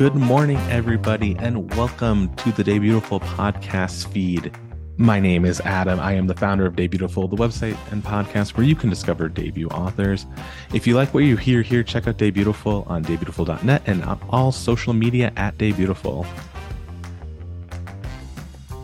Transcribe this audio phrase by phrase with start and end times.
[0.00, 4.50] Good morning, everybody, and welcome to the Debutiful podcast feed.
[4.96, 6.00] My name is Adam.
[6.00, 9.68] I am the founder of Debutiful, the website and podcast where you can discover debut
[9.68, 10.24] authors.
[10.72, 14.52] If you like what you hear here, check out Debutiful on debutiful.net and on all
[14.52, 16.26] social media at Debutiful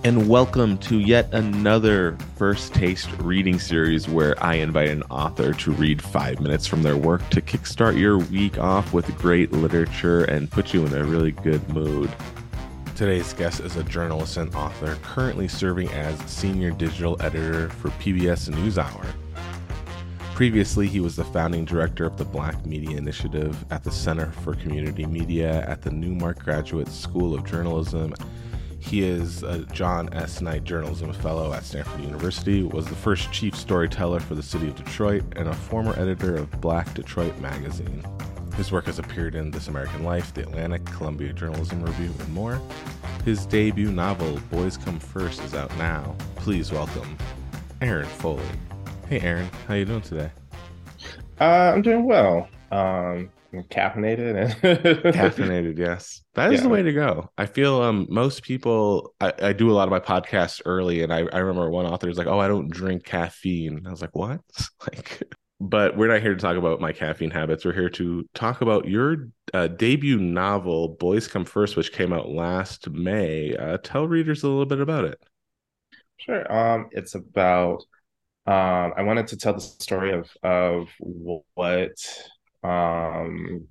[0.07, 5.72] and welcome to yet another First Taste reading series where I invite an author to
[5.72, 10.48] read five minutes from their work to kickstart your week off with great literature and
[10.48, 12.08] put you in a really good mood.
[12.95, 18.48] Today's guest is a journalist and author currently serving as senior digital editor for PBS
[18.48, 19.07] NewsHour.
[20.36, 24.54] Previously, he was the founding director of the Black Media Initiative at the Center for
[24.54, 28.14] Community Media at the Newmark Graduate School of Journalism
[28.79, 30.40] he is a John S.
[30.40, 34.77] Knight Journalism Fellow at Stanford University, was the first chief storyteller for the city of
[34.77, 38.05] Detroit, and a former editor of Black Detroit magazine.
[38.56, 42.61] His work has appeared in This American Life, The Atlantic, Columbia Journalism Review, and more.
[43.25, 46.14] His debut novel, Boys Come First, is out now.
[46.36, 47.19] Please welcome
[47.83, 48.42] Aaron Foley.
[49.08, 50.31] Hey, Aaron, how you doing today?
[51.41, 52.48] Uh, I'm doing well.
[52.70, 53.31] Um,
[53.65, 54.53] caffeinated and
[55.15, 56.23] caffeinated yes.
[56.35, 56.65] That is yeah.
[56.65, 57.31] the way to go.
[57.37, 61.13] I feel um most people I, I do a lot of my podcasts early and
[61.13, 63.87] I, I remember one author was like oh i don't drink caffeine.
[63.87, 64.41] I was like what?
[64.83, 65.23] Like
[65.59, 67.65] but we're not here to talk about my caffeine habits.
[67.65, 72.29] We're here to talk about your uh, debut novel boys come first which came out
[72.29, 73.57] last may.
[73.57, 75.19] Uh, tell readers a little bit about it.
[76.19, 76.53] Sure.
[76.53, 77.83] Um it's about
[78.47, 81.91] um i wanted to tell the story of of what
[82.67, 83.67] um,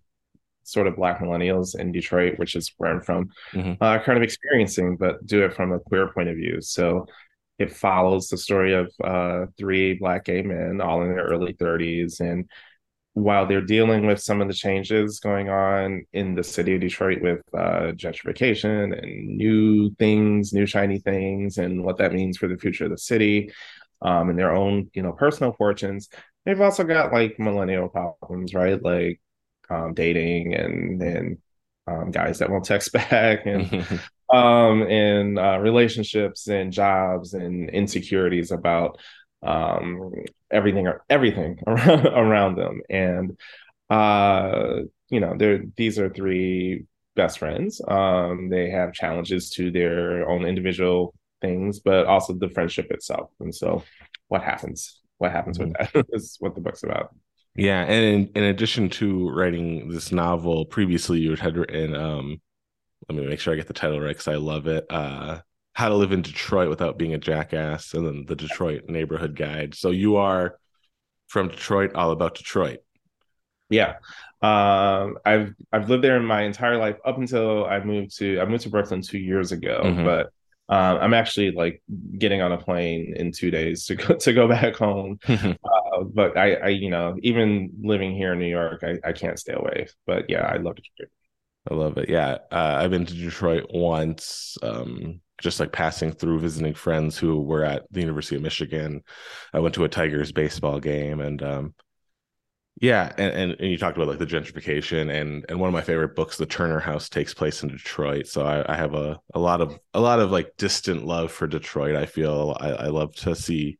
[0.63, 3.81] sort of black millennials in Detroit, which is where I'm from, mm-hmm.
[3.81, 6.59] uh, kind of experiencing, but do it from a queer point of view.
[6.61, 7.05] So
[7.59, 12.19] it follows the story of uh, three black gay men, all in their early 30s,
[12.19, 12.49] and
[13.13, 17.21] while they're dealing with some of the changes going on in the city of Detroit
[17.21, 22.57] with uh, gentrification and new things, new shiny things, and what that means for the
[22.57, 23.53] future of the city,
[24.01, 26.09] um, and their own, you know, personal fortunes,
[26.45, 28.81] they've also got like millennial problems, right?
[28.81, 29.19] Like
[29.69, 31.37] um, dating and and
[31.87, 33.85] um, guys that won't text back and
[34.33, 38.99] um and uh, relationships and jobs and insecurities about
[39.43, 40.11] um
[40.51, 42.81] everything or everything around, around them.
[42.89, 43.39] And
[43.89, 46.85] uh you know they're these are three
[47.15, 47.81] best friends.
[47.87, 53.29] Um they have challenges to their own individual things but also the friendship itself.
[53.39, 53.83] And so
[54.27, 55.99] what happens what happens with mm-hmm.
[55.99, 57.15] that is what the book's about.
[57.55, 62.41] Yeah, and in, in, addition to writing this novel, previously you had written um
[63.07, 64.85] let me make sure I get the title right because I love it.
[64.89, 65.39] Uh
[65.73, 69.75] How to Live in Detroit Without Being a Jackass, and then the Detroit Neighborhood Guide.
[69.75, 70.57] So you are
[71.27, 72.79] from Detroit, all about Detroit.
[73.69, 73.95] Yeah.
[74.41, 78.45] Um, I've I've lived there in my entire life up until I moved to I
[78.45, 79.81] moved to Brooklyn two years ago.
[79.83, 80.05] Mm-hmm.
[80.05, 80.29] But
[80.67, 81.83] um, I'm actually like
[82.17, 85.19] getting on a plane in two days to go to go back home.
[85.27, 89.39] uh, but I, I, you know, even living here in New York, I, I can't
[89.39, 89.87] stay away.
[90.07, 91.09] But yeah, I love Detroit.
[91.69, 92.09] I love it.
[92.09, 97.41] Yeah, uh, I've been to Detroit once, um, just like passing through, visiting friends who
[97.41, 99.03] were at the University of Michigan.
[99.51, 101.73] I went to a Tigers baseball game, and um,
[102.81, 105.81] yeah, and, and, and you talked about like the gentrification and and one of my
[105.81, 108.27] favorite books, The Turner House, takes place in Detroit.
[108.27, 111.47] So I, I have a a lot of a lot of like distant love for
[111.47, 111.95] Detroit.
[111.95, 113.79] I feel I, I love to see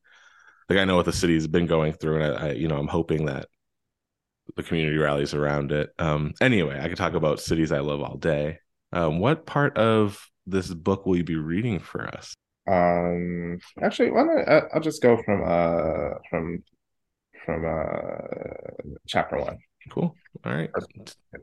[0.70, 2.88] like I know what the city's been going through, and I, I you know I'm
[2.88, 3.48] hoping that
[4.56, 5.90] the community rallies around it.
[6.00, 8.60] Um, anyway, I could talk about cities I love all day.
[8.94, 12.34] Um, what part of this book will you be reading for us?
[12.68, 14.64] Um, actually, why not?
[14.74, 16.64] I'll just go from uh from
[17.46, 19.58] from uh, chapter one.
[19.90, 20.16] Cool.
[20.44, 20.70] All right.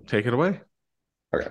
[0.07, 0.61] Take it away.
[1.35, 1.49] Okay.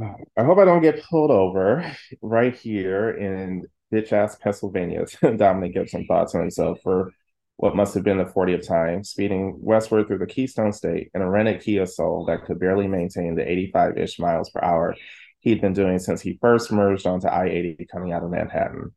[0.00, 1.84] I hope I don't get pulled over
[2.22, 5.06] right here in bitch ass Pennsylvania.
[5.36, 7.10] Dominic gives some thoughts on himself for
[7.56, 11.28] what must have been the 40th time, speeding westward through the Keystone State in a
[11.28, 14.94] rented Kia Soul that could barely maintain the 85 ish miles per hour
[15.40, 18.92] he'd been doing since he first merged onto I 80 coming out of Manhattan.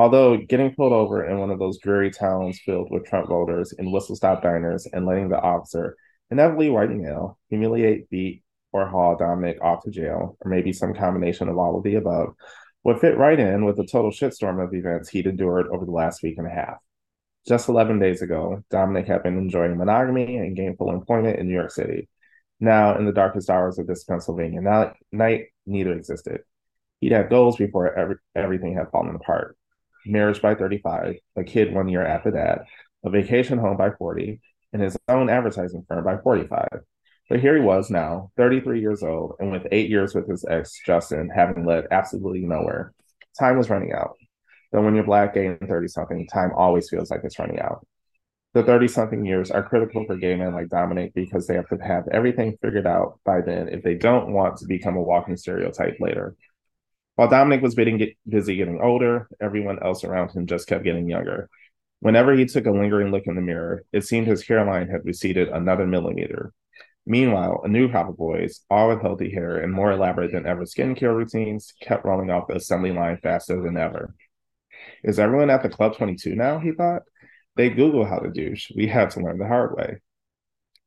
[0.00, 3.92] Although getting pulled over in one of those dreary towns filled with Trump voters in
[3.92, 5.94] whistle stop diners and letting the officer
[6.30, 8.42] inevitably white male humiliate, beat,
[8.72, 12.32] or haul Dominic off to jail, or maybe some combination of all of the above,
[12.82, 16.22] would fit right in with the total shitstorm of events he'd endured over the last
[16.22, 16.78] week and a half.
[17.46, 21.72] Just 11 days ago, Dominic had been enjoying monogamy and gainful employment in New York
[21.72, 22.08] City.
[22.58, 24.62] Now, in the darkest hours of this Pennsylvania
[25.12, 26.40] night, neither existed.
[27.02, 29.58] He'd had goals before every, everything had fallen apart
[30.06, 32.62] marriage by 35, a kid one year after that,
[33.04, 34.40] a vacation home by 40,
[34.72, 36.68] and his own advertising firm by 45.
[37.28, 40.80] But here he was now, 33 years old, and with eight years with his ex,
[40.84, 42.92] Justin, having led absolutely nowhere.
[43.38, 44.16] Time was running out.
[44.72, 47.86] Though when you're black, gay, and 30 something, time always feels like it's running out.
[48.52, 51.76] The 30 something years are critical for gay men like Dominic because they have to
[51.76, 55.98] have everything figured out by then if they don't want to become a walking stereotype
[56.00, 56.34] later.
[57.20, 61.50] While Dominic was getting, busy getting older, everyone else around him just kept getting younger.
[61.98, 65.48] Whenever he took a lingering look in the mirror, it seemed his hairline had receded
[65.48, 66.54] another millimeter.
[67.04, 70.62] Meanwhile, a new crop of boys, all with healthy hair and more elaborate than ever
[70.62, 74.14] skincare routines, kept rolling off the assembly line faster than ever.
[75.04, 76.58] Is everyone at the Club 22 now?
[76.58, 77.02] He thought.
[77.54, 78.70] They Google how to douche.
[78.74, 79.98] We had to learn the hard way.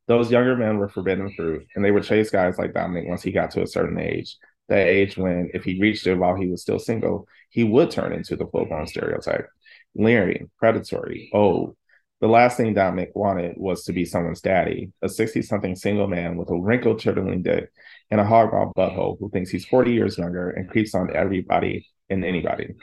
[0.08, 3.32] Those younger men were forbidden fruit, and they would chase guys like Dominic once he
[3.32, 4.36] got to a certain age.
[4.70, 8.14] That age when, if he reached it while he was still single, he would turn
[8.14, 9.48] into the full blown stereotype.
[9.96, 11.76] Leering, predatory, old.
[12.22, 16.38] The last thing Dominic wanted was to be someone's daddy, a 60 something single man
[16.38, 17.70] with a wrinkled, chitterling dick
[18.10, 22.24] and a hardball butthole who thinks he's 40 years younger and creeps on everybody and
[22.24, 22.76] anybody.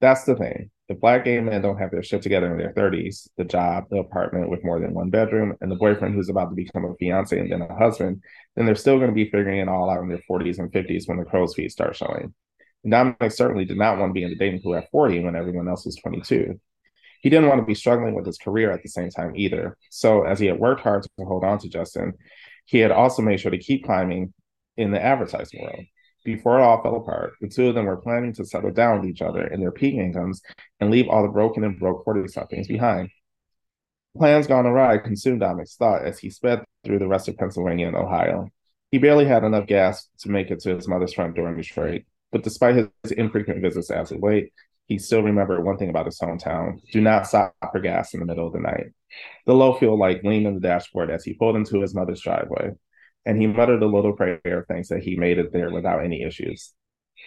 [0.00, 0.70] That's the thing.
[0.88, 3.98] If black gay men don't have their shit together in their 30s, the job, the
[3.98, 7.38] apartment with more than one bedroom, and the boyfriend who's about to become a fiance
[7.38, 8.22] and then a husband,
[8.56, 11.06] then they're still going to be figuring it all out in their 40s and 50s
[11.06, 12.32] when the crow's feet start showing.
[12.84, 15.36] And Dominic certainly did not want to be in the dating pool at 40 when
[15.36, 16.58] everyone else was 22.
[17.20, 19.76] He didn't want to be struggling with his career at the same time either.
[19.90, 22.14] So, as he had worked hard to hold on to Justin,
[22.64, 24.32] he had also made sure to keep climbing
[24.76, 25.84] in the advertising world.
[26.28, 29.08] Before it all fell apart, the two of them were planning to settle down with
[29.08, 30.42] each other in their peak incomes
[30.78, 33.08] and leave all the broken and broke 40 somethings behind.
[34.14, 37.96] Plans gone awry consumed Dominic's thought as he sped through the rest of Pennsylvania and
[37.96, 38.50] Ohio.
[38.90, 42.02] He barely had enough gas to make it to his mother's front door in Detroit,
[42.30, 44.52] but despite his infrequent visits as of late,
[44.84, 48.26] he still remembered one thing about his hometown do not stop for gas in the
[48.26, 48.88] middle of the night.
[49.46, 52.72] The low fuel light gleamed in the dashboard as he pulled into his mother's driveway
[53.28, 56.22] and he muttered a little prayer of thanks that he made it there without any
[56.22, 56.72] issues.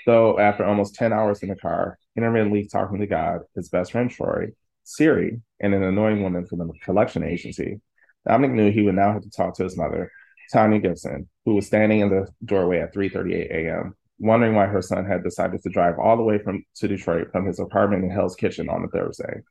[0.03, 4.09] So after almost 10 hours in the car, intermittently talking to God, his best friend
[4.09, 4.47] Troy,
[4.83, 7.81] Siri, and an annoying woman from the collection agency,
[8.27, 10.11] Dominic knew he would now have to talk to his mother,
[10.51, 15.05] Tanya Gibson, who was standing in the doorway at 3:38 a.m., wondering why her son
[15.05, 18.35] had decided to drive all the way from to Detroit from his apartment in Hell's
[18.35, 19.41] Kitchen on a Thursday.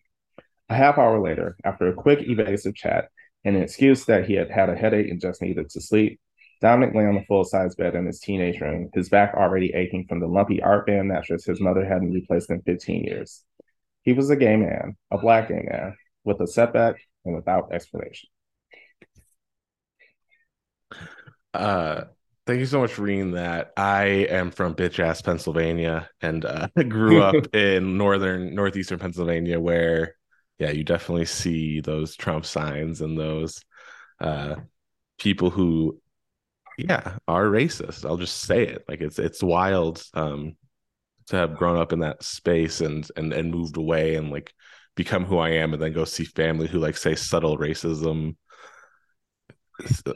[0.69, 3.08] A half hour later, after a quick evasive chat
[3.44, 6.20] and an excuse that he had had a headache and just needed to sleep,
[6.61, 10.07] Dominic lay on the full size bed in his teenage room, his back already aching
[10.07, 13.43] from the lumpy Art Van mattress his mother hadn't replaced in 15 years.
[14.03, 18.29] He was a gay man, a black gay man, with a setback and without explanation.
[21.55, 22.05] Uh,
[22.47, 23.73] thank you so much for reading that.
[23.77, 30.15] I am from bitch ass Pennsylvania and uh, grew up in northern northeastern Pennsylvania, where
[30.59, 33.65] yeah, you definitely see those Trump signs and those
[34.21, 34.56] uh,
[35.19, 36.00] people who
[36.88, 37.17] yeah.
[37.29, 38.05] are racist.
[38.05, 38.85] I'll just say it.
[38.88, 40.56] Like it's it's wild um
[41.29, 44.53] to have grown up in that space and and and moved away and like
[44.97, 48.35] become who i am and then go see family who like say subtle racism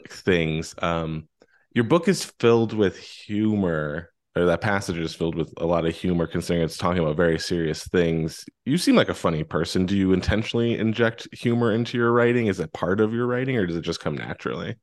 [0.09, 0.75] things.
[0.79, 1.27] Um
[1.73, 5.95] your book is filled with humor or that passage is filled with a lot of
[5.95, 8.45] humor considering it's talking about very serious things.
[8.65, 9.85] You seem like a funny person.
[9.85, 12.47] Do you intentionally inject humor into your writing?
[12.47, 14.75] Is it part of your writing or does it just come naturally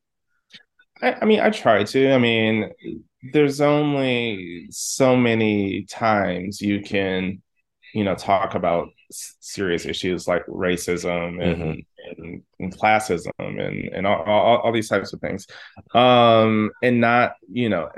[1.03, 2.13] I, I mean, I try to.
[2.13, 2.71] I mean,
[3.33, 7.43] there's only so many times you can,
[7.93, 12.23] you know, talk about serious issues like racism and, mm-hmm.
[12.23, 15.47] and, and, classism and and all, all, all, these types of things,
[15.95, 17.91] um, and not you know,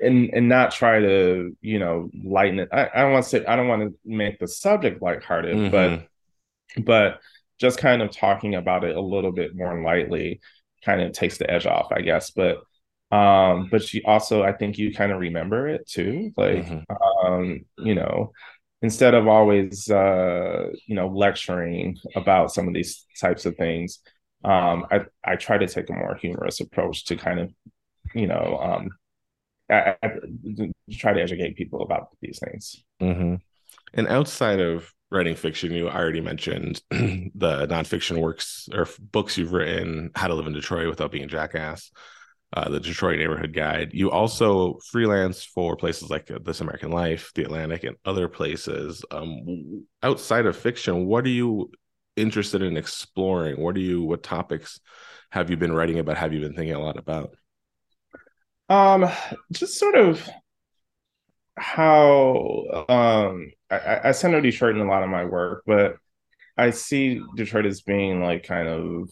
[0.00, 2.68] and and not try to you know lighten it.
[2.72, 5.70] I, I don't want to say I don't want to make the subject lighthearted, mm-hmm.
[5.70, 7.20] but but
[7.58, 10.40] just kind of talking about it a little bit more lightly
[10.84, 12.30] kind of takes the edge off, I guess.
[12.30, 12.58] But
[13.10, 17.26] um, but you also, I think you kind of remember it too, like mm-hmm.
[17.26, 18.32] um, you know,
[18.80, 23.98] instead of always uh, you know lecturing about some of these types of things,
[24.44, 27.52] um, I I try to take a more humorous approach to kind of
[28.14, 28.90] you know um,
[29.70, 30.10] I, I
[30.90, 32.82] try to educate people about these things.
[33.00, 33.36] Mm-hmm.
[33.94, 39.52] And outside of writing fiction, you i already mentioned the nonfiction works or books you've
[39.52, 41.90] written, How to Live in Detroit Without Being a Jackass,
[42.54, 43.90] uh, the Detroit Neighborhood Guide.
[43.92, 49.04] You also freelance for places like This American Life, The Atlantic, and other places.
[49.10, 51.70] Um, outside of fiction, what are you
[52.16, 53.60] interested in exploring?
[53.60, 54.02] What are you?
[54.02, 54.80] What topics
[55.30, 56.16] have you been writing about?
[56.16, 57.36] Have you been thinking a lot about?
[58.68, 59.10] Um,
[59.52, 60.26] just sort of
[61.56, 65.96] how um I, I center Detroit in a lot of my work, but
[66.56, 69.10] I see Detroit as being like kind of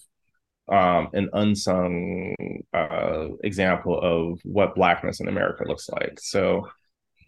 [0.68, 2.34] um, an unsung
[2.72, 6.20] uh, example of what blackness in America looks like.
[6.20, 6.68] So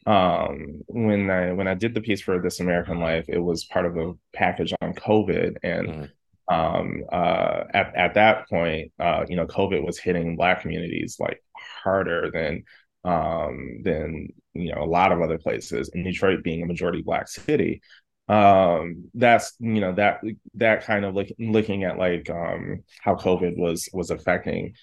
[0.07, 3.87] um, when I when I did the piece for This American Life, it was part
[3.87, 6.55] of a package on COVID, and mm-hmm.
[6.55, 11.43] um, uh, at at that point, uh, you know, COVID was hitting Black communities like
[11.83, 12.65] harder than
[13.05, 15.91] um, than you know a lot of other places.
[15.95, 17.83] And Detroit being a majority Black city,
[18.29, 20.21] um that's you know that
[20.55, 24.75] that kind of look, looking at like um how covid was was affecting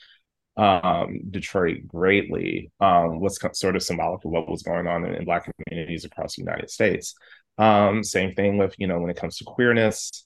[0.57, 5.23] um detroit greatly um was sort of symbolic of what was going on in, in
[5.23, 7.15] black communities across the united states
[7.57, 10.25] um same thing with you know when it comes to queerness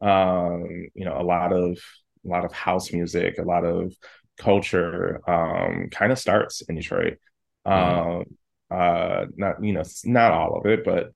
[0.00, 1.76] um you know a lot of
[2.24, 3.92] a lot of house music a lot of
[4.38, 7.18] culture um kind of starts in detroit
[7.66, 8.22] mm-hmm.
[8.72, 11.12] Uh not you know not all of it but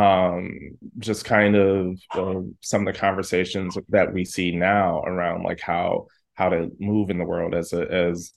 [0.00, 0.50] um
[0.98, 6.06] just kind of uh, some of the conversations that we see now around like how
[6.34, 8.32] how to move in the world as a as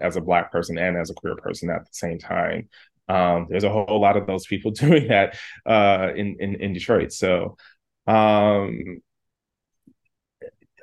[0.00, 2.68] as a black person and as a queer person at the same time.
[3.08, 7.12] Um there's a whole lot of those people doing that uh in in, in detroit.
[7.12, 7.56] So
[8.06, 9.00] um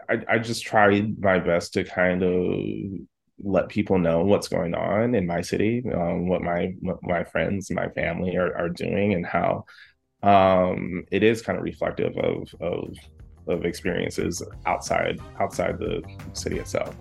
[0.09, 2.59] I, I just tried my best to kind of
[3.41, 7.71] let people know what's going on in my city, um, what my what my friends,
[7.71, 9.65] my family are, are doing, and how
[10.23, 12.93] um, it is kind of reflective of, of
[13.47, 16.03] of experiences outside outside the
[16.33, 16.95] city itself.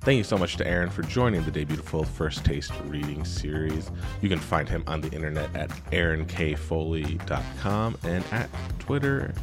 [0.00, 3.90] Thank you so much to Aaron for joining the Debutiful First Taste reading series.
[4.22, 8.48] You can find him on the internet at aaronkfoley.com and at
[8.78, 9.34] Twitter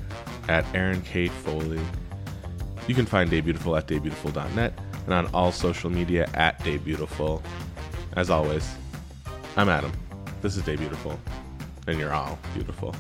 [0.48, 1.84] at aaronkfoley.
[2.88, 4.74] You can find Day Beautiful at debutiful.net
[5.06, 7.42] and on all social media at Debutiful.
[8.16, 8.76] As always,
[9.58, 9.92] I'm Adam.
[10.42, 11.18] This is Debutiful
[11.88, 12.96] and you're all beautiful.